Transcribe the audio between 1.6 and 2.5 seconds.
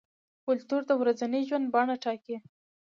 بڼه ټاکي.